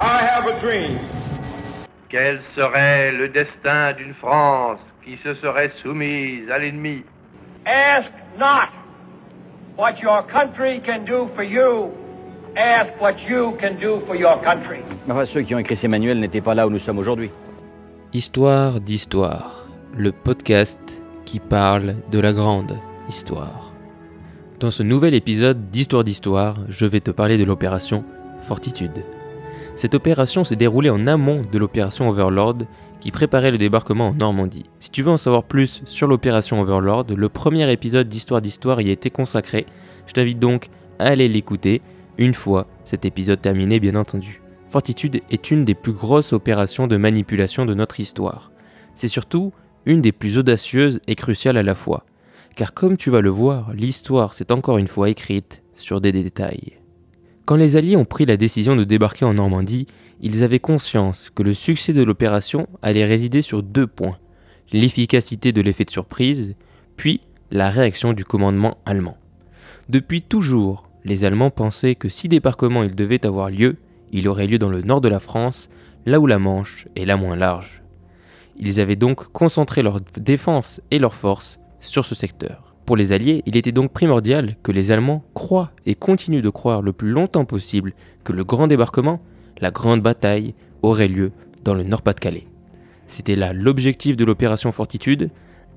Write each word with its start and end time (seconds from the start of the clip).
I 0.00 0.22
have 0.22 0.46
a 0.46 0.60
dream. 0.60 0.96
Quel 2.08 2.40
serait 2.54 3.10
le 3.10 3.28
destin 3.28 3.92
d'une 3.94 4.14
France 4.14 4.78
qui 5.04 5.16
se 5.24 5.34
serait 5.34 5.70
soumise 5.82 6.48
à 6.50 6.58
l'ennemi? 6.58 7.02
Ask 7.66 8.08
not 8.38 8.68
what 9.76 10.00
your 10.00 10.24
country 10.28 10.80
can 10.86 11.04
do 11.04 11.28
for 11.34 11.42
you. 11.42 11.90
Ask 12.56 12.92
what 13.00 13.14
you 13.28 13.56
can 13.60 13.74
do 13.80 14.00
for 14.06 14.14
your 14.14 14.40
country. 14.40 14.78
Enfin, 15.10 15.24
ceux 15.24 15.42
qui 15.42 15.54
ont 15.56 15.58
écrit 15.58 15.76
ces 15.76 15.88
manuels 15.88 16.20
n'étaient 16.20 16.40
pas 16.40 16.54
là 16.54 16.68
où 16.68 16.70
nous 16.70 16.78
sommes 16.78 16.98
aujourd'hui. 16.98 17.32
Histoire 18.12 18.80
d'histoire, 18.80 19.66
le 19.96 20.12
podcast 20.12 20.78
qui 21.24 21.40
parle 21.40 21.96
de 22.12 22.20
la 22.20 22.32
grande 22.32 22.78
histoire. 23.08 23.72
Dans 24.60 24.70
ce 24.70 24.84
nouvel 24.84 25.14
épisode 25.14 25.70
d'Histoire 25.70 26.04
d'histoire, 26.04 26.56
je 26.68 26.86
vais 26.86 27.00
te 27.00 27.10
parler 27.10 27.36
de 27.36 27.44
l'opération 27.44 28.04
Fortitude. 28.42 29.02
Cette 29.78 29.94
opération 29.94 30.42
s'est 30.42 30.56
déroulée 30.56 30.90
en 30.90 31.06
amont 31.06 31.40
de 31.52 31.56
l'opération 31.56 32.08
Overlord 32.08 32.56
qui 32.98 33.12
préparait 33.12 33.52
le 33.52 33.58
débarquement 33.58 34.08
en 34.08 34.14
Normandie. 34.14 34.64
Si 34.80 34.90
tu 34.90 35.02
veux 35.02 35.12
en 35.12 35.16
savoir 35.16 35.44
plus 35.44 35.82
sur 35.84 36.08
l'opération 36.08 36.60
Overlord, 36.60 37.06
le 37.14 37.28
premier 37.28 37.70
épisode 37.70 38.08
d'Histoire 38.08 38.42
d'Histoire 38.42 38.80
y 38.80 38.88
a 38.88 38.92
été 38.92 39.08
consacré. 39.08 39.66
Je 40.08 40.14
t'invite 40.14 40.40
donc 40.40 40.66
à 40.98 41.04
aller 41.04 41.28
l'écouter 41.28 41.80
une 42.18 42.34
fois 42.34 42.66
cet 42.84 43.04
épisode 43.04 43.40
terminé 43.40 43.78
bien 43.78 43.94
entendu. 43.94 44.42
Fortitude 44.68 45.20
est 45.30 45.52
une 45.52 45.64
des 45.64 45.76
plus 45.76 45.92
grosses 45.92 46.32
opérations 46.32 46.88
de 46.88 46.96
manipulation 46.96 47.64
de 47.64 47.74
notre 47.74 48.00
histoire. 48.00 48.50
C'est 48.96 49.06
surtout 49.06 49.52
une 49.86 50.00
des 50.00 50.10
plus 50.10 50.38
audacieuses 50.38 51.00
et 51.06 51.14
cruciales 51.14 51.56
à 51.56 51.62
la 51.62 51.76
fois. 51.76 52.04
Car 52.56 52.74
comme 52.74 52.96
tu 52.96 53.10
vas 53.10 53.20
le 53.20 53.30
voir, 53.30 53.72
l'histoire 53.74 54.34
s'est 54.34 54.50
encore 54.50 54.78
une 54.78 54.88
fois 54.88 55.08
écrite 55.08 55.62
sur 55.76 56.00
des 56.00 56.10
détails. 56.10 56.77
Quand 57.48 57.56
les 57.56 57.76
Alliés 57.76 57.96
ont 57.96 58.04
pris 58.04 58.26
la 58.26 58.36
décision 58.36 58.76
de 58.76 58.84
débarquer 58.84 59.24
en 59.24 59.32
Normandie, 59.32 59.86
ils 60.20 60.44
avaient 60.44 60.58
conscience 60.58 61.30
que 61.34 61.42
le 61.42 61.54
succès 61.54 61.94
de 61.94 62.02
l'opération 62.02 62.68
allait 62.82 63.06
résider 63.06 63.40
sur 63.40 63.62
deux 63.62 63.86
points, 63.86 64.18
l'efficacité 64.70 65.50
de 65.50 65.62
l'effet 65.62 65.86
de 65.86 65.90
surprise, 65.90 66.56
puis 66.98 67.22
la 67.50 67.70
réaction 67.70 68.12
du 68.12 68.26
commandement 68.26 68.76
allemand. 68.84 69.16
Depuis 69.88 70.20
toujours, 70.20 70.90
les 71.06 71.24
Allemands 71.24 71.48
pensaient 71.48 71.94
que 71.94 72.10
si 72.10 72.28
débarquement 72.28 72.82
il 72.82 72.94
devait 72.94 73.24
avoir 73.24 73.48
lieu, 73.48 73.76
il 74.12 74.28
aurait 74.28 74.46
lieu 74.46 74.58
dans 74.58 74.68
le 74.68 74.82
nord 74.82 75.00
de 75.00 75.08
la 75.08 75.18
France, 75.18 75.70
là 76.04 76.20
où 76.20 76.26
la 76.26 76.38
Manche 76.38 76.86
est 76.96 77.06
la 77.06 77.16
moins 77.16 77.36
large. 77.36 77.82
Ils 78.58 78.78
avaient 78.78 78.94
donc 78.94 79.32
concentré 79.32 79.82
leur 79.82 80.02
défense 80.18 80.82
et 80.90 80.98
leurs 80.98 81.14
forces 81.14 81.58
sur 81.80 82.04
ce 82.04 82.14
secteur. 82.14 82.67
Pour 82.88 82.96
les 82.96 83.12
Alliés, 83.12 83.42
il 83.44 83.54
était 83.54 83.70
donc 83.70 83.92
primordial 83.92 84.56
que 84.62 84.72
les 84.72 84.90
Allemands 84.90 85.22
croient 85.34 85.72
et 85.84 85.94
continuent 85.94 86.40
de 86.40 86.48
croire 86.48 86.80
le 86.80 86.94
plus 86.94 87.10
longtemps 87.10 87.44
possible 87.44 87.92
que 88.24 88.32
le 88.32 88.44
grand 88.44 88.66
débarquement, 88.66 89.20
la 89.60 89.70
grande 89.70 90.00
bataille, 90.00 90.54
aurait 90.80 91.06
lieu 91.06 91.32
dans 91.64 91.74
le 91.74 91.82
Nord-Pas-de-Calais. 91.82 92.46
C'était 93.06 93.36
là 93.36 93.52
l'objectif 93.52 94.16
de 94.16 94.24
l'opération 94.24 94.72
Fortitude, 94.72 95.28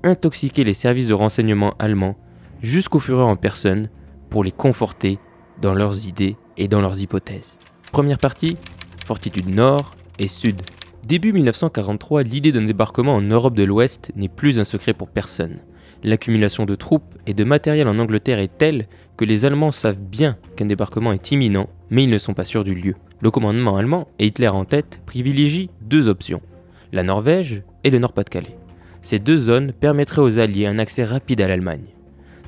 intoxiquer 0.02 0.64
les 0.64 0.72
services 0.72 1.08
de 1.08 1.12
renseignement 1.12 1.74
allemands 1.78 2.16
jusqu'au 2.62 2.98
Führer 2.98 3.24
en 3.24 3.36
personne 3.36 3.90
pour 4.30 4.42
les 4.42 4.50
conforter 4.50 5.18
dans 5.60 5.74
leurs 5.74 6.08
idées 6.08 6.36
et 6.56 6.66
dans 6.66 6.80
leurs 6.80 7.02
hypothèses. 7.02 7.58
Première 7.92 8.16
partie, 8.16 8.56
Fortitude 9.04 9.54
Nord 9.54 9.90
et 10.18 10.28
Sud. 10.28 10.62
Début 11.04 11.34
1943, 11.34 12.22
l'idée 12.22 12.52
d'un 12.52 12.64
débarquement 12.64 13.16
en 13.16 13.20
Europe 13.20 13.54
de 13.54 13.64
l'Ouest 13.64 14.12
n'est 14.16 14.30
plus 14.30 14.58
un 14.58 14.64
secret 14.64 14.94
pour 14.94 15.08
personne. 15.08 15.58
L'accumulation 16.04 16.64
de 16.64 16.74
troupes 16.74 17.14
et 17.26 17.34
de 17.34 17.44
matériel 17.44 17.88
en 17.88 17.98
Angleterre 17.98 18.40
est 18.40 18.58
telle 18.58 18.86
que 19.16 19.24
les 19.24 19.44
Allemands 19.44 19.70
savent 19.70 20.02
bien 20.02 20.36
qu'un 20.56 20.66
débarquement 20.66 21.12
est 21.12 21.30
imminent, 21.30 21.68
mais 21.90 22.04
ils 22.04 22.10
ne 22.10 22.18
sont 22.18 22.34
pas 22.34 22.44
sûrs 22.44 22.64
du 22.64 22.74
lieu. 22.74 22.94
Le 23.20 23.30
commandement 23.30 23.76
allemand, 23.76 24.08
et 24.18 24.26
Hitler 24.26 24.48
en 24.48 24.64
tête, 24.64 25.00
privilégie 25.06 25.70
deux 25.80 26.08
options, 26.08 26.42
la 26.90 27.04
Norvège 27.04 27.62
et 27.84 27.90
le 27.90 28.00
Nord-Pas-de-Calais. 28.00 28.56
Ces 29.00 29.20
deux 29.20 29.36
zones 29.36 29.72
permettraient 29.72 30.22
aux 30.22 30.40
Alliés 30.40 30.66
un 30.66 30.80
accès 30.80 31.04
rapide 31.04 31.40
à 31.40 31.46
l'Allemagne. 31.48 31.86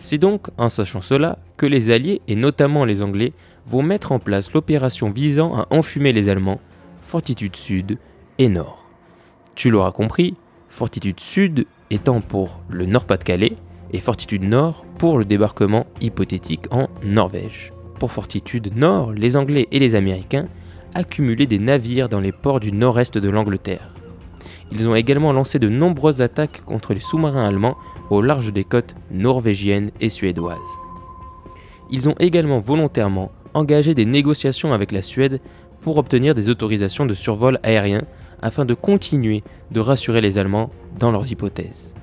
C'est 0.01 0.19
donc 0.19 0.49
en 0.59 0.69
sachant 0.69 1.01
cela 1.01 1.39
que 1.57 1.67
les 1.67 1.91
Alliés, 1.91 2.23
et 2.27 2.35
notamment 2.35 2.85
les 2.85 3.03
Anglais, 3.03 3.33
vont 3.67 3.83
mettre 3.83 4.11
en 4.11 4.19
place 4.19 4.53
l'opération 4.53 5.11
visant 5.11 5.55
à 5.55 5.69
enfumer 5.71 6.13
les 6.13 6.29
Allemands, 6.29 6.61
Fortitude 7.03 7.55
Sud 7.55 7.99
et 8.39 8.49
Nord. 8.49 8.85
Tu 9.55 9.71
l'auras 9.71 9.93
compris, 9.93 10.35
Fortitude 10.69 11.21
Sud 11.21 11.67
étant 11.91 12.21
pour 12.21 12.61
le 12.69 12.87
Nord-Pas-de-Calais 12.87 13.57
et 13.93 14.01
Fortitude 14.01 14.43
Nord 14.43 14.85
pour 14.99 15.19
le 15.19 15.25
débarquement 15.25 15.87
hypothétique 16.01 16.67
en 16.71 16.89
Norvège. 17.05 17.73
Pour 17.99 18.13
Fortitude 18.13 18.77
Nord, 18.77 19.13
les 19.13 19.37
Anglais 19.37 19.69
et 19.71 19.79
les 19.79 19.95
Américains 19.95 20.47
accumulaient 20.95 21.47
des 21.47 21.59
navires 21.59 22.09
dans 22.09 22.21
les 22.21 22.33
ports 22.33 22.61
du 22.61 22.73
nord-est 22.73 23.19
de 23.19 23.29
l'Angleterre. 23.29 23.95
Ils 24.73 24.89
ont 24.89 24.95
également 24.95 25.33
lancé 25.33 25.59
de 25.59 25.69
nombreuses 25.69 26.21
attaques 26.21 26.63
contre 26.65 26.95
les 26.95 27.01
sous-marins 27.01 27.47
allemands 27.47 27.77
au 28.11 28.23
large 28.23 28.53
des 28.53 28.65
côtes 28.65 28.95
norvégiennes 29.11 29.91
et 30.01 30.09
suédoises. 30.09 30.59
Ils 31.91 32.09
ont 32.09 32.15
également 32.19 32.61
volontairement 32.61 33.31
engagé 33.53 33.95
des 33.95 34.07
négociations 34.07 34.73
avec 34.73 34.91
la 34.91 35.03
Suède 35.03 35.41
pour 35.81 35.99
obtenir 35.99 36.35
des 36.35 36.49
autorisations 36.49 37.07
de 37.07 37.15
survol 37.15 37.59
aérien 37.63 38.03
afin 38.45 38.67
de 38.67 38.75
continuer 38.75 39.43
de 39.73 39.81
rassurer 39.81 40.21
les 40.21 40.39
Allemands 40.39 40.71
dans 41.01 41.11
leurs 41.11 41.33
hypothèses. 41.33 41.95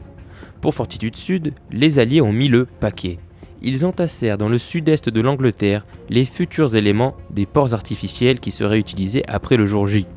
Pour 0.60 0.74
Fortitude 0.74 1.16
Sud, 1.16 1.54
les 1.72 2.00
Alliés 2.00 2.20
ont 2.20 2.34
mis 2.34 2.50
le 2.50 2.66
paquet. 2.66 3.20
Ils 3.62 3.86
entassèrent 3.86 4.40
dans 4.40 4.50
le 4.50 4.58
sud-est 4.58 5.08
de 5.08 5.22
l'Angleterre 5.22 5.86
les 6.10 6.26
futurs 6.26 6.76
éléments 6.76 7.16
des 7.30 7.46
ports 7.46 7.76
artificiels 7.76 8.40
qui 8.40 8.52
seraient 8.52 8.80
utilisés 8.80 9.24
après 9.28 9.56
le 9.56 9.68
jour 9.68 9.86
J, 9.86 10.08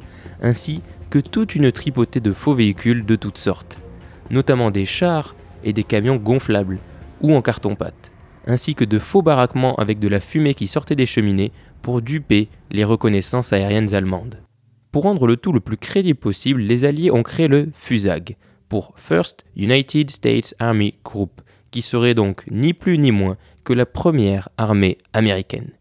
ainsi 0.40 0.80
que 1.10 1.18
toute 1.18 1.54
une 1.54 1.70
tripotée 1.70 2.20
de 2.20 2.32
faux 2.32 2.54
véhicules 2.54 3.04
de 3.04 3.16
toutes 3.16 3.38
sortes, 3.38 3.78
notamment 4.30 4.70
des 4.70 4.86
chars 4.86 5.36
et 5.62 5.74
des 5.74 5.84
camions 5.84 6.16
gonflables 6.16 6.78
ou 7.20 7.34
en 7.34 7.42
carton-pâte, 7.42 8.12
ainsi 8.46 8.74
que 8.74 8.84
de 8.84 8.98
faux 8.98 9.20
baraquements 9.20 9.74
avec 9.76 9.98
de 9.98 10.08
la 10.08 10.20
fumée 10.20 10.54
qui 10.54 10.68
sortait 10.68 10.96
des 10.96 11.06
cheminées 11.06 11.52
pour 11.82 12.00
duper 12.00 12.48
les 12.70 12.84
reconnaissances 12.84 13.52
aériennes 13.52 13.94
allemandes. 13.94 14.43
Pour 14.94 15.02
rendre 15.02 15.26
le 15.26 15.36
tout 15.36 15.52
le 15.52 15.58
plus 15.58 15.76
crédible 15.76 16.20
possible, 16.20 16.60
les 16.60 16.84
Alliés 16.84 17.10
ont 17.10 17.24
créé 17.24 17.48
le 17.48 17.68
FUSAG, 17.72 18.36
pour 18.68 18.92
First 18.94 19.44
United 19.56 20.08
States 20.08 20.54
Army 20.60 20.94
Group, 21.04 21.40
qui 21.72 21.82
serait 21.82 22.14
donc 22.14 22.44
ni 22.48 22.74
plus 22.74 22.96
ni 22.98 23.10
moins 23.10 23.36
que 23.64 23.72
la 23.72 23.86
première 23.86 24.50
armée 24.56 24.98
américaine. 25.12 25.72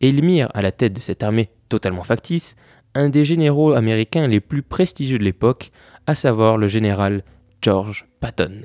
Et 0.00 0.08
ils 0.08 0.24
mirent 0.24 0.50
à 0.52 0.62
la 0.62 0.72
tête 0.72 0.94
de 0.94 0.98
cette 0.98 1.22
armée 1.22 1.50
totalement 1.68 2.02
factice 2.02 2.56
un 2.96 3.08
des 3.08 3.24
généraux 3.24 3.72
américains 3.72 4.26
les 4.26 4.40
plus 4.40 4.64
prestigieux 4.64 5.20
de 5.20 5.24
l'époque, 5.24 5.70
à 6.08 6.16
savoir 6.16 6.56
le 6.56 6.66
général 6.66 7.22
George 7.62 8.08
Patton, 8.18 8.62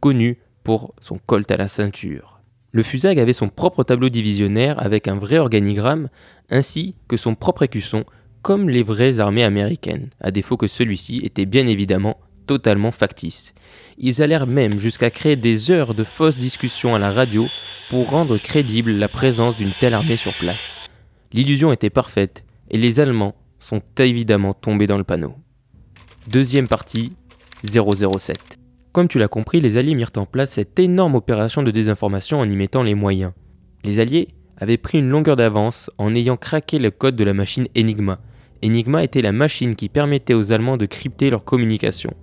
connu 0.00 0.40
pour 0.62 0.94
son 1.00 1.16
colt 1.16 1.50
à 1.50 1.56
la 1.56 1.68
ceinture. 1.68 2.42
Le 2.72 2.82
FUSAG 2.82 3.18
avait 3.18 3.32
son 3.32 3.48
propre 3.48 3.82
tableau 3.82 4.10
divisionnaire 4.10 4.78
avec 4.78 5.08
un 5.08 5.16
vrai 5.16 5.38
organigramme, 5.38 6.10
ainsi 6.50 6.96
que 7.08 7.16
son 7.16 7.34
propre 7.34 7.62
écusson 7.62 8.04
comme 8.42 8.68
les 8.68 8.82
vraies 8.82 9.20
armées 9.20 9.44
américaines, 9.44 10.10
à 10.20 10.30
défaut 10.30 10.56
que 10.56 10.66
celui-ci 10.66 11.20
était 11.24 11.46
bien 11.46 11.66
évidemment 11.68 12.18
totalement 12.46 12.90
factice. 12.90 13.54
Ils 13.98 14.20
allèrent 14.20 14.48
même 14.48 14.78
jusqu'à 14.78 15.10
créer 15.10 15.36
des 15.36 15.70
heures 15.70 15.94
de 15.94 16.04
fausses 16.04 16.36
discussions 16.36 16.94
à 16.94 16.98
la 16.98 17.12
radio 17.12 17.46
pour 17.88 18.10
rendre 18.10 18.38
crédible 18.38 18.90
la 18.90 19.08
présence 19.08 19.56
d'une 19.56 19.70
telle 19.70 19.94
armée 19.94 20.16
sur 20.16 20.34
place. 20.34 20.66
L'illusion 21.32 21.72
était 21.72 21.90
parfaite 21.90 22.44
et 22.70 22.78
les 22.78 23.00
Allemands 23.00 23.36
sont 23.60 23.80
évidemment 23.98 24.54
tombés 24.54 24.88
dans 24.88 24.98
le 24.98 25.04
panneau. 25.04 25.34
Deuxième 26.28 26.68
partie, 26.68 27.12
007. 27.64 28.58
Comme 28.92 29.08
tu 29.08 29.18
l'as 29.18 29.28
compris, 29.28 29.60
les 29.60 29.76
Alliés 29.76 29.94
mirent 29.94 30.10
en 30.16 30.26
place 30.26 30.50
cette 30.50 30.78
énorme 30.78 31.14
opération 31.14 31.62
de 31.62 31.70
désinformation 31.70 32.40
en 32.40 32.50
y 32.50 32.56
mettant 32.56 32.82
les 32.82 32.94
moyens. 32.94 33.32
Les 33.84 34.00
Alliés 34.00 34.28
avaient 34.56 34.76
pris 34.76 34.98
une 34.98 35.08
longueur 35.08 35.36
d'avance 35.36 35.90
en 35.96 36.14
ayant 36.14 36.36
craqué 36.36 36.78
le 36.78 36.90
code 36.90 37.16
de 37.16 37.24
la 37.24 37.34
machine 37.34 37.68
Enigma, 37.76 38.20
Enigma 38.64 39.02
était 39.02 39.22
la 39.22 39.32
machine 39.32 39.74
qui 39.74 39.88
permettait 39.88 40.34
aux 40.34 40.52
Allemands 40.52 40.76
de 40.76 40.86
crypter 40.86 41.30
leurs 41.30 41.44
communications. 41.44 42.14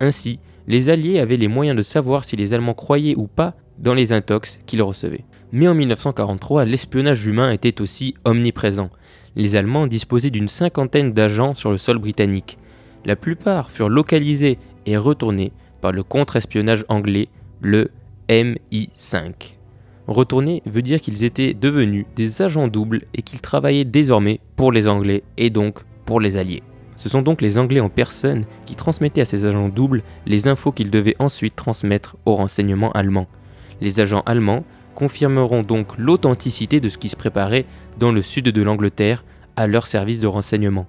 Ainsi, 0.00 0.38
les 0.66 0.88
Alliés 0.88 1.20
avaient 1.20 1.36
les 1.36 1.48
moyens 1.48 1.76
de 1.76 1.82
savoir 1.82 2.24
si 2.24 2.36
les 2.36 2.52
Allemands 2.52 2.74
croyaient 2.74 3.16
ou 3.16 3.26
pas 3.26 3.54
dans 3.78 3.94
les 3.94 4.12
intox 4.12 4.58
qu'ils 4.66 4.82
recevaient. 4.82 5.24
Mais 5.52 5.68
en 5.68 5.74
1943, 5.74 6.64
l'espionnage 6.64 7.26
humain 7.26 7.50
était 7.50 7.80
aussi 7.80 8.14
omniprésent. 8.24 8.90
Les 9.36 9.56
Allemands 9.56 9.86
disposaient 9.86 10.30
d'une 10.30 10.48
cinquantaine 10.48 11.12
d'agents 11.12 11.54
sur 11.54 11.70
le 11.70 11.78
sol 11.78 11.98
britannique. 11.98 12.58
La 13.04 13.16
plupart 13.16 13.70
furent 13.70 13.88
localisés 13.88 14.58
et 14.86 14.96
retournés 14.96 15.52
par 15.80 15.92
le 15.92 16.02
contre-espionnage 16.02 16.84
anglais, 16.88 17.28
le 17.60 17.90
MI5. 18.28 19.54
Retourner 20.06 20.62
veut 20.66 20.82
dire 20.82 21.00
qu'ils 21.00 21.24
étaient 21.24 21.54
devenus 21.54 22.04
des 22.14 22.42
agents 22.42 22.68
doubles 22.68 23.02
et 23.14 23.22
qu'ils 23.22 23.40
travaillaient 23.40 23.86
désormais 23.86 24.40
pour 24.54 24.70
les 24.70 24.86
Anglais 24.86 25.22
et 25.38 25.48
donc 25.50 25.80
pour 26.04 26.20
les 26.20 26.36
Alliés. 26.36 26.62
Ce 26.96 27.08
sont 27.08 27.22
donc 27.22 27.40
les 27.40 27.58
Anglais 27.58 27.80
en 27.80 27.88
personne 27.88 28.44
qui 28.66 28.76
transmettaient 28.76 29.22
à 29.22 29.24
ces 29.24 29.46
agents 29.46 29.68
doubles 29.68 30.02
les 30.26 30.46
infos 30.46 30.72
qu'ils 30.72 30.90
devaient 30.90 31.16
ensuite 31.18 31.56
transmettre 31.56 32.16
aux 32.26 32.34
renseignements 32.34 32.92
allemands. 32.92 33.26
Les 33.80 34.00
agents 34.00 34.22
allemands 34.26 34.64
confirmeront 34.94 35.62
donc 35.62 35.98
l'authenticité 35.98 36.80
de 36.80 36.88
ce 36.88 36.98
qui 36.98 37.08
se 37.08 37.16
préparait 37.16 37.64
dans 37.98 38.12
le 38.12 38.22
sud 38.22 38.44
de 38.44 38.62
l'Angleterre 38.62 39.24
à 39.56 39.66
leur 39.66 39.86
service 39.86 40.20
de 40.20 40.26
renseignement. 40.26 40.86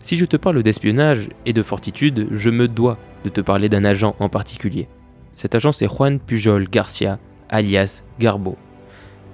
Si 0.00 0.16
je 0.16 0.24
te 0.24 0.36
parle 0.36 0.62
d'espionnage 0.62 1.28
et 1.44 1.52
de 1.52 1.62
fortitude, 1.62 2.28
je 2.30 2.50
me 2.50 2.68
dois 2.68 2.98
de 3.24 3.28
te 3.28 3.40
parler 3.40 3.68
d'un 3.68 3.84
agent 3.84 4.14
en 4.20 4.28
particulier. 4.28 4.88
Cet 5.34 5.54
agent 5.54 5.72
c'est 5.72 5.88
Juan 5.88 6.20
Pujol 6.20 6.68
Garcia, 6.68 7.18
alias 7.48 8.02
Garbo. 8.18 8.56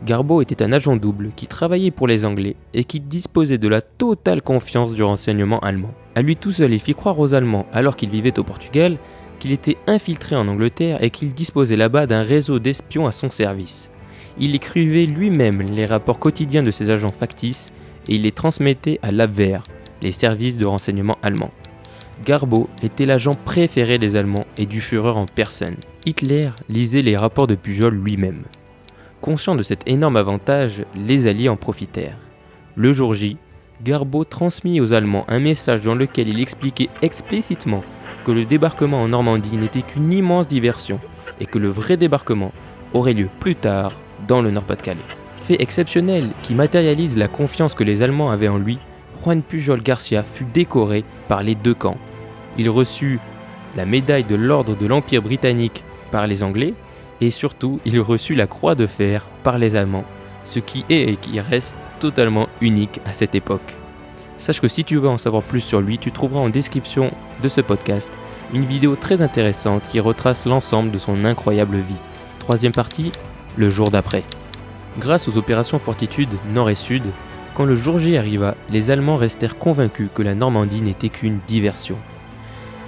Garbo 0.04 0.42
était 0.42 0.62
un 0.62 0.72
agent 0.72 0.96
double 0.96 1.30
qui 1.34 1.46
travaillait 1.46 1.90
pour 1.90 2.06
les 2.06 2.24
Anglais 2.24 2.56
et 2.74 2.84
qui 2.84 3.00
disposait 3.00 3.58
de 3.58 3.68
la 3.68 3.80
totale 3.80 4.42
confiance 4.42 4.94
du 4.94 5.02
renseignement 5.02 5.60
allemand. 5.60 5.92
À 6.14 6.22
lui 6.22 6.36
tout 6.36 6.52
seul, 6.52 6.72
il 6.72 6.80
fit 6.80 6.94
croire 6.94 7.18
aux 7.18 7.32
Allemands, 7.32 7.66
alors 7.72 7.96
qu'il 7.96 8.10
vivait 8.10 8.38
au 8.38 8.44
Portugal, 8.44 8.98
qu'il 9.38 9.52
était 9.52 9.78
infiltré 9.86 10.36
en 10.36 10.46
Angleterre 10.48 11.02
et 11.02 11.10
qu'il 11.10 11.32
disposait 11.32 11.76
là-bas 11.76 12.06
d'un 12.06 12.22
réseau 12.22 12.58
d'espions 12.58 13.06
à 13.06 13.12
son 13.12 13.30
service. 13.30 13.90
Il 14.38 14.54
écrivait 14.54 15.06
lui-même 15.06 15.62
les 15.62 15.86
rapports 15.86 16.18
quotidiens 16.18 16.62
de 16.62 16.70
ses 16.70 16.90
agents 16.90 17.08
factices 17.08 17.72
et 18.08 18.16
il 18.16 18.22
les 18.22 18.32
transmettait 18.32 18.98
à 19.02 19.10
l'Abwehr, 19.10 19.62
les 20.02 20.12
services 20.12 20.58
de 20.58 20.66
renseignement 20.66 21.18
allemands. 21.22 21.52
Garbo 22.22 22.68
était 22.82 23.06
l'agent 23.06 23.34
préféré 23.34 23.98
des 23.98 24.16
Allemands 24.16 24.46
et 24.56 24.66
du 24.66 24.80
Führer 24.80 25.10
en 25.10 25.26
personne. 25.26 25.76
Hitler 26.06 26.50
lisait 26.68 27.02
les 27.02 27.16
rapports 27.16 27.46
de 27.46 27.54
Pujol 27.54 27.94
lui-même. 27.94 28.42
Conscient 29.20 29.54
de 29.54 29.62
cet 29.62 29.88
énorme 29.88 30.16
avantage, 30.16 30.84
les 30.94 31.26
Alliés 31.26 31.48
en 31.48 31.56
profitèrent. 31.56 32.18
Le 32.76 32.92
jour 32.92 33.14
J, 33.14 33.36
Garbo 33.82 34.24
transmit 34.24 34.80
aux 34.80 34.92
Allemands 34.92 35.24
un 35.28 35.40
message 35.40 35.82
dans 35.82 35.94
lequel 35.94 36.28
il 36.28 36.40
expliquait 36.40 36.88
explicitement 37.02 37.82
que 38.24 38.32
le 38.32 38.44
débarquement 38.44 39.02
en 39.02 39.08
Normandie 39.08 39.56
n'était 39.56 39.82
qu'une 39.82 40.12
immense 40.12 40.46
diversion 40.46 41.00
et 41.40 41.46
que 41.46 41.58
le 41.58 41.68
vrai 41.68 41.96
débarquement 41.96 42.52
aurait 42.92 43.12
lieu 43.12 43.28
plus 43.40 43.56
tard 43.56 43.92
dans 44.28 44.40
le 44.40 44.50
Nord-Pas-de-Calais. 44.50 45.00
Fait 45.38 45.60
exceptionnel 45.60 46.30
qui 46.42 46.54
matérialise 46.54 47.16
la 47.16 47.28
confiance 47.28 47.74
que 47.74 47.84
les 47.84 48.02
Allemands 48.02 48.30
avaient 48.30 48.48
en 48.48 48.56
lui, 48.56 48.78
Juan 49.24 49.42
Pujol 49.42 49.82
Garcia 49.82 50.22
fut 50.22 50.44
décoré 50.44 51.02
par 51.28 51.42
les 51.42 51.54
deux 51.54 51.72
camps. 51.72 51.96
Il 52.58 52.68
reçut 52.68 53.18
la 53.74 53.86
médaille 53.86 54.24
de 54.24 54.34
l'ordre 54.34 54.76
de 54.76 54.86
l'Empire 54.86 55.22
britannique 55.22 55.82
par 56.10 56.26
les 56.26 56.42
Anglais 56.42 56.74
et 57.22 57.30
surtout 57.30 57.80
il 57.86 57.98
reçut 58.00 58.34
la 58.34 58.46
croix 58.46 58.74
de 58.74 58.86
fer 58.86 59.24
par 59.42 59.56
les 59.56 59.76
Allemands, 59.76 60.04
ce 60.44 60.58
qui 60.58 60.84
est 60.90 61.08
et 61.08 61.16
qui 61.16 61.40
reste 61.40 61.74
totalement 62.00 62.48
unique 62.60 63.00
à 63.06 63.14
cette 63.14 63.34
époque. 63.34 63.76
Sache 64.36 64.60
que 64.60 64.68
si 64.68 64.84
tu 64.84 64.98
veux 64.98 65.08
en 65.08 65.16
savoir 65.16 65.42
plus 65.42 65.62
sur 65.62 65.80
lui, 65.80 65.96
tu 65.96 66.12
trouveras 66.12 66.40
en 66.40 66.50
description 66.50 67.10
de 67.42 67.48
ce 67.48 67.62
podcast 67.62 68.10
une 68.52 68.66
vidéo 68.66 68.94
très 68.94 69.22
intéressante 69.22 69.88
qui 69.88 70.00
retrace 70.00 70.44
l'ensemble 70.44 70.90
de 70.90 70.98
son 70.98 71.24
incroyable 71.24 71.76
vie. 71.76 71.94
Troisième 72.40 72.72
partie, 72.72 73.10
le 73.56 73.70
jour 73.70 73.90
d'après. 73.90 74.22
Grâce 74.98 75.28
aux 75.28 75.38
opérations 75.38 75.78
Fortitude 75.78 76.28
Nord 76.52 76.68
et 76.68 76.74
Sud, 76.74 77.04
quand 77.54 77.64
le 77.64 77.76
jour 77.76 77.98
J 77.98 78.16
arriva, 78.16 78.56
les 78.70 78.90
Allemands 78.90 79.16
restèrent 79.16 79.58
convaincus 79.58 80.08
que 80.12 80.22
la 80.22 80.34
Normandie 80.34 80.82
n'était 80.82 81.08
qu'une 81.08 81.38
diversion. 81.46 81.96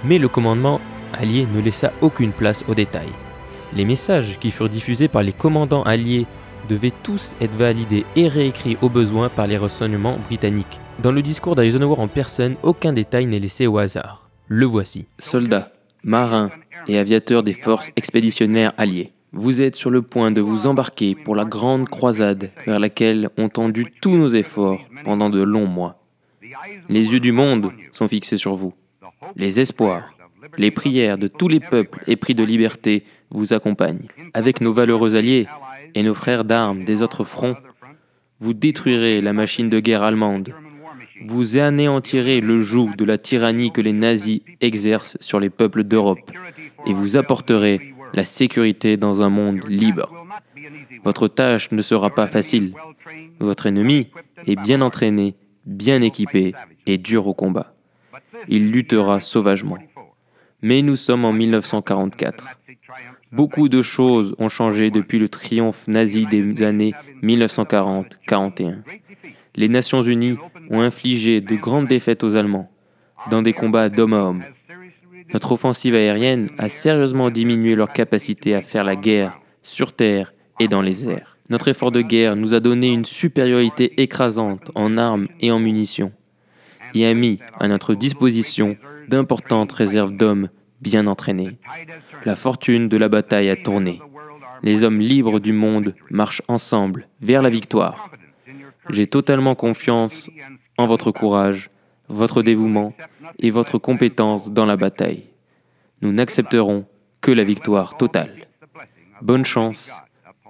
Mais 0.03 0.19
le 0.19 0.27
commandement 0.27 0.81
allié 1.13 1.47
ne 1.53 1.61
laissa 1.61 1.93
aucune 2.01 2.31
place 2.31 2.63
aux 2.67 2.75
détails. 2.75 3.13
Les 3.73 3.85
messages 3.85 4.37
qui 4.39 4.51
furent 4.51 4.69
diffusés 4.69 5.07
par 5.07 5.23
les 5.23 5.33
commandants 5.33 5.83
alliés 5.83 6.25
devaient 6.69 6.93
tous 7.03 7.33
être 7.41 7.55
validés 7.55 8.05
et 8.15 8.27
réécrits 8.27 8.77
au 8.81 8.89
besoin 8.89 9.29
par 9.29 9.47
les 9.47 9.57
renseignements 9.57 10.17
britanniques. 10.27 10.79
Dans 11.01 11.11
le 11.11 11.21
discours 11.21 11.55
d'Eisenhower 11.55 11.99
en 11.99 12.07
personne, 12.07 12.55
aucun 12.63 12.91
détail 12.91 13.25
n'est 13.25 13.39
laissé 13.39 13.67
au 13.67 13.77
hasard. 13.77 14.29
Le 14.47 14.65
voici. 14.65 15.05
Soldats, 15.19 15.71
marins 16.03 16.49
et 16.87 16.97
aviateurs 16.97 17.43
des 17.43 17.53
forces 17.53 17.91
expéditionnaires 17.95 18.73
alliées. 18.77 19.11
Vous 19.39 19.61
êtes 19.61 19.75
sur 19.75 19.91
le 19.91 20.01
point 20.01 20.31
de 20.31 20.41
vous 20.41 20.65
embarquer 20.65 21.13
pour 21.13 21.35
la 21.35 21.45
grande 21.45 21.87
croisade 21.87 22.49
vers 22.65 22.79
laquelle 22.79 23.29
ont 23.37 23.49
tendu 23.49 23.85
tous 24.01 24.17
nos 24.17 24.29
efforts 24.29 24.81
pendant 25.03 25.29
de 25.29 25.43
longs 25.43 25.67
mois. 25.67 26.03
Les 26.89 27.13
yeux 27.13 27.19
du 27.19 27.31
monde 27.31 27.71
sont 27.91 28.07
fixés 28.07 28.37
sur 28.37 28.55
vous. 28.55 28.73
Les 29.35 29.59
espoirs, 29.59 30.15
les 30.57 30.71
prières 30.71 31.19
de 31.19 31.27
tous 31.27 31.49
les 31.49 31.59
peuples 31.59 32.03
épris 32.07 32.33
de 32.33 32.43
liberté 32.43 33.03
vous 33.29 33.53
accompagnent. 33.53 34.07
Avec 34.33 34.59
nos 34.59 34.73
valeureux 34.73 35.15
alliés 35.15 35.47
et 35.93 36.01
nos 36.01 36.15
frères 36.15 36.43
d'armes 36.43 36.83
des 36.83 37.03
autres 37.03 37.23
fronts, 37.23 37.57
vous 38.39 38.55
détruirez 38.55 39.21
la 39.21 39.33
machine 39.33 39.69
de 39.69 39.79
guerre 39.79 40.01
allemande. 40.01 40.55
Vous 41.27 41.57
anéantirez 41.59 42.41
le 42.41 42.57
joug 42.57 42.95
de 42.97 43.05
la 43.05 43.19
tyrannie 43.19 43.71
que 43.71 43.81
les 43.81 43.93
nazis 43.93 44.41
exercent 44.61 45.17
sur 45.19 45.39
les 45.39 45.51
peuples 45.51 45.83
d'Europe 45.83 46.31
et 46.87 46.93
vous 46.93 47.17
apporterez 47.17 47.93
la 48.17 48.25
sécurité 48.25 48.97
dans 48.97 49.21
un 49.21 49.29
monde 49.29 49.63
libre. 49.67 50.11
Votre 51.03 51.27
tâche 51.27 51.71
ne 51.71 51.83
sera 51.83 52.09
pas 52.09 52.25
facile. 52.25 52.73
Votre 53.39 53.67
ennemi 53.67 54.07
est 54.47 54.59
bien 54.59 54.81
entraîné, 54.81 55.35
bien 55.67 56.01
équipé 56.01 56.55
et 56.87 56.97
dur 56.97 57.27
au 57.27 57.35
combat. 57.35 57.75
Il 58.47 58.71
luttera 58.71 59.19
sauvagement. 59.19 59.77
Mais 60.63 60.81
nous 60.81 60.95
sommes 60.95 61.25
en 61.25 61.31
1944. 61.31 62.43
Beaucoup 63.31 63.69
de 63.69 63.83
choses 63.83 64.33
ont 64.39 64.49
changé 64.49 64.89
depuis 64.89 65.19
le 65.19 65.29
triomphe 65.29 65.87
nazi 65.87 66.25
des 66.25 66.63
années 66.63 66.95
1940-41. 67.21 68.77
Les 69.53 69.69
Nations 69.69 70.01
Unies 70.01 70.37
ont 70.71 70.81
infligé 70.81 71.39
de 71.39 71.55
grandes 71.55 71.85
défaites 71.85 72.23
aux 72.23 72.35
Allemands, 72.35 72.71
dans 73.29 73.43
des 73.43 73.53
combats 73.53 73.89
d'homme 73.89 74.13
à 74.13 74.23
homme. 74.23 74.43
Notre 75.33 75.51
offensive 75.51 75.95
aérienne 75.95 76.49
a 76.57 76.69
sérieusement 76.69 77.29
diminué 77.29 77.75
leur 77.75 77.91
capacité 77.91 78.55
à 78.55 78.61
faire 78.61 78.83
la 78.83 78.95
guerre 78.95 79.39
sur 79.61 79.93
terre 79.93 80.33
et 80.59 80.67
dans 80.67 80.81
les 80.81 81.09
airs. 81.09 81.37
Notre 81.49 81.67
effort 81.67 81.91
de 81.91 82.01
guerre 82.01 82.35
nous 82.35 82.53
a 82.53 82.59
donné 82.59 82.87
une 82.87 83.05
supériorité 83.05 84.01
écrasante 84.01 84.71
en 84.75 84.97
armes 84.97 85.27
et 85.39 85.51
en 85.51 85.59
munitions 85.59 86.11
et 86.93 87.05
a 87.05 87.13
mis 87.13 87.39
à 87.59 87.67
notre 87.67 87.93
disposition 87.93 88.77
d'importantes 89.07 89.71
réserves 89.71 90.15
d'hommes 90.15 90.49
bien 90.81 91.07
entraînés. 91.07 91.57
La 92.25 92.35
fortune 92.35 92.89
de 92.89 92.97
la 92.97 93.09
bataille 93.09 93.49
a 93.49 93.55
tourné. 93.55 94.01
Les 94.63 94.83
hommes 94.83 94.99
libres 94.99 95.39
du 95.39 95.53
monde 95.53 95.95
marchent 96.09 96.41
ensemble 96.47 97.07
vers 97.21 97.41
la 97.41 97.49
victoire. 97.49 98.09
J'ai 98.89 99.07
totalement 99.07 99.55
confiance 99.55 100.29
en 100.77 100.87
votre 100.87 101.11
courage, 101.11 101.69
votre 102.09 102.41
dévouement 102.41 102.93
et 103.39 103.51
votre 103.51 103.77
compétence 103.77 104.51
dans 104.51 104.65
la 104.65 104.77
bataille. 104.77 105.25
Nous 106.01 106.11
n'accepterons 106.11 106.85
que 107.21 107.31
la 107.31 107.43
victoire 107.43 107.97
totale. 107.97 108.47
Bonne 109.21 109.45
chance. 109.45 109.89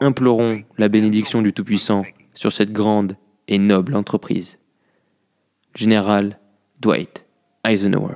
Implorons 0.01 0.63
la 0.77 0.89
bénédiction 0.89 1.41
du 1.41 1.53
Tout-Puissant 1.53 2.03
sur 2.33 2.51
cette 2.51 2.71
grande 2.71 3.15
et 3.47 3.57
noble 3.57 3.95
entreprise. 3.95 4.59
Général 5.73 6.39
Dwight 6.79 7.25
Eisenhower. 7.67 8.15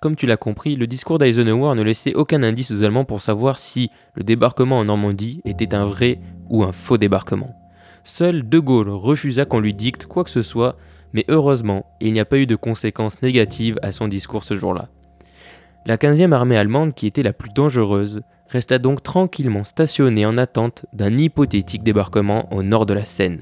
Comme 0.00 0.16
tu 0.16 0.26
l'as 0.26 0.38
compris, 0.38 0.76
le 0.76 0.86
discours 0.86 1.18
d'Eisenhower 1.18 1.74
ne 1.76 1.82
laissait 1.82 2.14
aucun 2.14 2.42
indice 2.42 2.70
aux 2.70 2.82
Allemands 2.82 3.04
pour 3.04 3.20
savoir 3.20 3.58
si 3.58 3.90
le 4.14 4.24
débarquement 4.24 4.78
en 4.78 4.86
Normandie 4.86 5.42
était 5.44 5.74
un 5.74 5.84
vrai 5.84 6.18
ou 6.48 6.64
un 6.64 6.72
faux 6.72 6.96
débarquement. 6.96 7.54
Seul 8.02 8.48
De 8.48 8.58
Gaulle 8.58 8.88
refusa 8.88 9.44
qu'on 9.44 9.60
lui 9.60 9.74
dicte 9.74 10.06
quoi 10.06 10.24
que 10.24 10.30
ce 10.30 10.40
soit 10.40 10.76
mais 11.12 11.24
heureusement, 11.28 11.86
il 12.00 12.12
n'y 12.12 12.20
a 12.20 12.24
pas 12.24 12.38
eu 12.38 12.46
de 12.46 12.56
conséquences 12.56 13.22
négatives 13.22 13.78
à 13.82 13.92
son 13.92 14.08
discours 14.08 14.44
ce 14.44 14.56
jour-là. 14.56 14.88
La 15.86 15.96
15e 15.96 16.32
armée 16.32 16.56
allemande, 16.56 16.94
qui 16.94 17.06
était 17.06 17.22
la 17.22 17.32
plus 17.32 17.50
dangereuse, 17.54 18.20
resta 18.48 18.78
donc 18.78 19.02
tranquillement 19.02 19.64
stationnée 19.64 20.26
en 20.26 20.36
attente 20.36 20.84
d'un 20.92 21.16
hypothétique 21.16 21.82
débarquement 21.82 22.52
au 22.52 22.62
nord 22.62 22.86
de 22.86 22.94
la 22.94 23.04
Seine. 23.04 23.40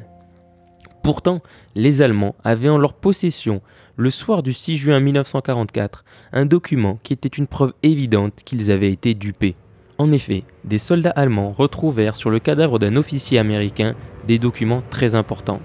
Pourtant, 1.02 1.40
les 1.74 2.02
Allemands 2.02 2.36
avaient 2.44 2.68
en 2.68 2.78
leur 2.78 2.92
possession, 2.92 3.62
le 3.96 4.10
soir 4.10 4.42
du 4.42 4.52
6 4.52 4.76
juin 4.76 5.00
1944, 5.00 6.04
un 6.32 6.46
document 6.46 6.98
qui 7.02 7.12
était 7.12 7.28
une 7.28 7.46
preuve 7.46 7.72
évidente 7.82 8.42
qu'ils 8.44 8.70
avaient 8.70 8.92
été 8.92 9.14
dupés. 9.14 9.56
En 9.96 10.12
effet, 10.12 10.44
des 10.64 10.78
soldats 10.78 11.10
allemands 11.10 11.50
retrouvèrent 11.50 12.14
sur 12.14 12.30
le 12.30 12.38
cadavre 12.38 12.78
d'un 12.78 12.94
officier 12.96 13.38
américain 13.38 13.94
des 14.26 14.38
documents 14.38 14.82
très 14.82 15.14
importants 15.14 15.60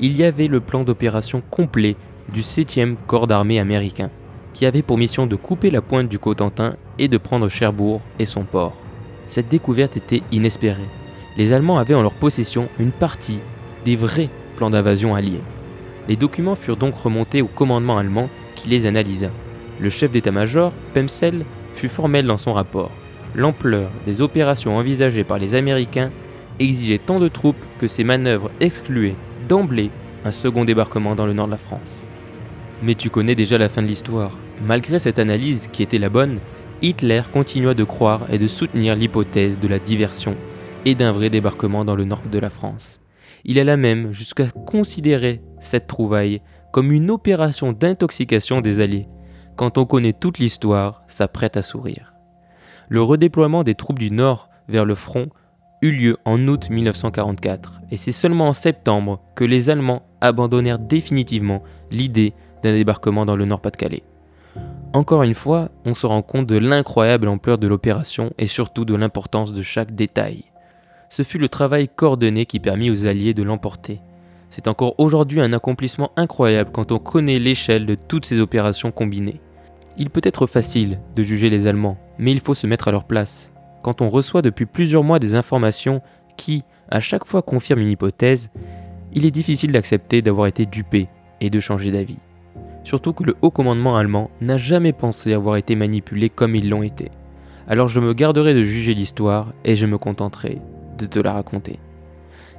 il 0.00 0.16
y 0.16 0.24
avait 0.24 0.48
le 0.48 0.60
plan 0.60 0.84
d'opération 0.84 1.42
complet 1.50 1.96
du 2.32 2.42
7e 2.42 2.96
corps 3.06 3.26
d'armée 3.26 3.58
américain, 3.58 4.10
qui 4.54 4.66
avait 4.66 4.82
pour 4.82 4.98
mission 4.98 5.26
de 5.26 5.36
couper 5.36 5.70
la 5.70 5.82
pointe 5.82 6.08
du 6.08 6.18
Cotentin 6.18 6.76
et 6.98 7.08
de 7.08 7.18
prendre 7.18 7.48
Cherbourg 7.48 8.00
et 8.18 8.24
son 8.24 8.44
port. 8.44 8.74
Cette 9.26 9.48
découverte 9.48 9.96
était 9.96 10.22
inespérée. 10.32 10.88
Les 11.36 11.52
Allemands 11.52 11.78
avaient 11.78 11.94
en 11.94 12.02
leur 12.02 12.14
possession 12.14 12.68
une 12.78 12.92
partie 12.92 13.40
des 13.84 13.96
vrais 13.96 14.30
plans 14.56 14.70
d'invasion 14.70 15.14
alliés. 15.14 15.40
Les 16.08 16.16
documents 16.16 16.54
furent 16.54 16.76
donc 16.76 16.96
remontés 16.96 17.42
au 17.42 17.46
commandement 17.46 17.98
allemand 17.98 18.28
qui 18.54 18.68
les 18.68 18.86
analysa. 18.86 19.28
Le 19.80 19.90
chef 19.90 20.10
d'état-major, 20.10 20.72
Pemsel, 20.94 21.44
fut 21.72 21.88
formel 21.88 22.26
dans 22.26 22.38
son 22.38 22.52
rapport. 22.52 22.90
L'ampleur 23.34 23.90
des 24.06 24.20
opérations 24.20 24.76
envisagées 24.76 25.24
par 25.24 25.38
les 25.38 25.54
Américains 25.54 26.10
exigeait 26.58 26.98
tant 26.98 27.20
de 27.20 27.28
troupes 27.28 27.64
que 27.78 27.86
ces 27.86 28.02
manœuvres 28.02 28.50
excluaient 28.60 29.14
d'emblée 29.48 29.90
un 30.24 30.32
second 30.32 30.64
débarquement 30.64 31.14
dans 31.14 31.26
le 31.26 31.32
nord 31.32 31.46
de 31.46 31.52
la 31.52 31.58
France. 31.58 32.04
Mais 32.82 32.94
tu 32.94 33.10
connais 33.10 33.34
déjà 33.34 33.58
la 33.58 33.68
fin 33.68 33.82
de 33.82 33.86
l'histoire. 33.86 34.32
Malgré 34.64 34.98
cette 34.98 35.18
analyse 35.18 35.68
qui 35.72 35.82
était 35.82 35.98
la 35.98 36.08
bonne, 36.08 36.38
Hitler 36.82 37.22
continua 37.32 37.74
de 37.74 37.84
croire 37.84 38.32
et 38.32 38.38
de 38.38 38.46
soutenir 38.46 38.94
l'hypothèse 38.94 39.58
de 39.58 39.66
la 39.66 39.78
diversion 39.78 40.36
et 40.84 40.94
d'un 40.94 41.12
vrai 41.12 41.30
débarquement 41.30 41.84
dans 41.84 41.96
le 41.96 42.04
nord 42.04 42.22
de 42.30 42.38
la 42.38 42.50
France. 42.50 43.00
Il 43.44 43.58
alla 43.58 43.76
même 43.76 44.12
jusqu'à 44.12 44.48
considérer 44.50 45.42
cette 45.60 45.86
trouvaille 45.86 46.40
comme 46.72 46.92
une 46.92 47.10
opération 47.10 47.72
d'intoxication 47.72 48.60
des 48.60 48.80
Alliés. 48.80 49.08
Quand 49.56 49.78
on 49.78 49.86
connaît 49.86 50.12
toute 50.12 50.38
l'histoire, 50.38 51.02
ça 51.08 51.26
prête 51.26 51.56
à 51.56 51.62
sourire. 51.62 52.12
Le 52.88 53.02
redéploiement 53.02 53.64
des 53.64 53.74
troupes 53.74 53.98
du 53.98 54.10
Nord 54.10 54.50
vers 54.68 54.84
le 54.84 54.94
front 54.94 55.28
eut 55.82 55.92
lieu 55.92 56.16
en 56.24 56.46
août 56.48 56.70
1944, 56.70 57.80
et 57.90 57.96
c'est 57.96 58.12
seulement 58.12 58.48
en 58.48 58.52
septembre 58.52 59.20
que 59.34 59.44
les 59.44 59.70
Allemands 59.70 60.02
abandonnèrent 60.20 60.78
définitivement 60.78 61.62
l'idée 61.90 62.34
d'un 62.62 62.72
débarquement 62.72 63.24
dans 63.24 63.36
le 63.36 63.44
Nord-Pas-de-Calais. 63.44 64.02
Encore 64.92 65.22
une 65.22 65.34
fois, 65.34 65.68
on 65.84 65.94
se 65.94 66.06
rend 66.06 66.22
compte 66.22 66.46
de 66.46 66.58
l'incroyable 66.58 67.28
ampleur 67.28 67.58
de 67.58 67.68
l'opération 67.68 68.32
et 68.38 68.46
surtout 68.46 68.84
de 68.84 68.94
l'importance 68.94 69.52
de 69.52 69.62
chaque 69.62 69.94
détail. 69.94 70.44
Ce 71.10 71.22
fut 71.22 71.38
le 71.38 71.48
travail 71.48 71.88
coordonné 71.88 72.46
qui 72.46 72.58
permit 72.58 72.90
aux 72.90 73.06
Alliés 73.06 73.34
de 73.34 73.42
l'emporter. 73.42 74.00
C'est 74.50 74.66
encore 74.66 74.94
aujourd'hui 74.98 75.40
un 75.40 75.52
accomplissement 75.52 76.10
incroyable 76.16 76.70
quand 76.72 76.90
on 76.90 76.98
connaît 76.98 77.38
l'échelle 77.38 77.86
de 77.86 77.94
toutes 77.94 78.26
ces 78.26 78.40
opérations 78.40 78.90
combinées. 78.90 79.40
Il 79.98 80.10
peut 80.10 80.22
être 80.24 80.46
facile 80.46 81.00
de 81.16 81.22
juger 81.22 81.50
les 81.50 81.66
Allemands, 81.66 81.98
mais 82.18 82.32
il 82.32 82.40
faut 82.40 82.54
se 82.54 82.66
mettre 82.66 82.88
à 82.88 82.92
leur 82.92 83.04
place. 83.04 83.50
Quand 83.82 84.00
on 84.00 84.10
reçoit 84.10 84.42
depuis 84.42 84.66
plusieurs 84.66 85.04
mois 85.04 85.18
des 85.18 85.34
informations 85.34 86.00
qui, 86.36 86.64
à 86.90 87.00
chaque 87.00 87.24
fois, 87.24 87.42
confirment 87.42 87.80
une 87.80 87.88
hypothèse, 87.88 88.50
il 89.12 89.24
est 89.24 89.30
difficile 89.30 89.72
d'accepter 89.72 90.22
d'avoir 90.22 90.46
été 90.46 90.66
dupé 90.66 91.08
et 91.40 91.50
de 91.50 91.60
changer 91.60 91.90
d'avis. 91.90 92.18
Surtout 92.84 93.12
que 93.12 93.24
le 93.24 93.36
haut 93.42 93.50
commandement 93.50 93.96
allemand 93.96 94.30
n'a 94.40 94.56
jamais 94.56 94.92
pensé 94.92 95.32
avoir 95.32 95.56
été 95.56 95.76
manipulé 95.76 96.28
comme 96.28 96.54
ils 96.54 96.68
l'ont 96.68 96.82
été. 96.82 97.10
Alors 97.68 97.88
je 97.88 98.00
me 98.00 98.14
garderai 98.14 98.54
de 98.54 98.62
juger 98.62 98.94
l'histoire 98.94 99.52
et 99.64 99.76
je 99.76 99.86
me 99.86 99.98
contenterai 99.98 100.58
de 100.96 101.06
te 101.06 101.18
la 101.18 101.32
raconter. 101.34 101.78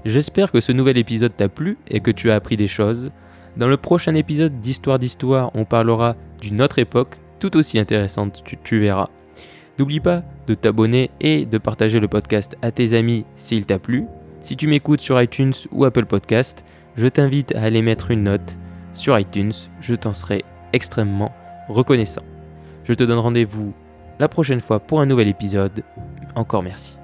J'espère 0.05 0.51
que 0.51 0.61
ce 0.61 0.71
nouvel 0.71 0.97
épisode 0.97 1.35
t'a 1.35 1.49
plu 1.49 1.77
et 1.89 1.99
que 1.99 2.11
tu 2.11 2.31
as 2.31 2.35
appris 2.35 2.57
des 2.57 2.67
choses. 2.67 3.09
Dans 3.57 3.67
le 3.67 3.75
prochain 3.75 4.13
épisode 4.13 4.61
d'Histoire 4.61 4.99
d'Histoire, 4.99 5.51
on 5.55 5.65
parlera 5.65 6.15
d'une 6.39 6.61
autre 6.61 6.79
époque 6.79 7.17
tout 7.39 7.57
aussi 7.57 7.79
intéressante, 7.79 8.43
tu, 8.63 8.79
verras. 8.79 9.09
N'oublie 9.79 10.01
pas 10.01 10.23
de 10.45 10.55
t'abonner 10.55 11.09
et 11.21 11.45
de 11.45 11.57
partager 11.57 12.01
le 12.01 12.09
podcast 12.09 12.57
à 12.61 12.69
tes 12.69 12.93
amis 12.93 13.25
s'il 13.37 13.65
t'a 13.65 13.79
plu. 13.79 14.07
Si 14.41 14.57
tu 14.57 14.67
m'écoutes 14.67 14.99
sur 14.99 15.21
iTunes 15.21 15.53
ou 15.71 15.85
Apple 15.85 16.05
Podcast, 16.05 16.65
je 16.97 17.07
t'invite 17.07 17.55
à 17.55 17.61
aller 17.63 17.81
mettre 17.81 18.11
une 18.11 18.23
note 18.23 18.57
sur 18.91 19.17
iTunes, 19.17 19.53
je 19.79 19.95
t'en 19.95 20.13
serai 20.13 20.43
extrêmement 20.73 21.31
reconnaissant. 21.69 22.23
Je 22.83 22.93
te 22.93 23.05
donne 23.05 23.19
rendez-vous 23.19 23.73
la 24.19 24.27
prochaine 24.27 24.59
fois 24.59 24.81
pour 24.81 24.99
un 24.99 25.05
nouvel 25.05 25.29
épisode. 25.29 25.83
Encore 26.35 26.63
merci. 26.63 26.98